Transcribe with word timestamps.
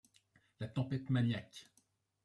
La 0.59 0.67
tempête 0.67 1.11
maniaque 1.11 1.67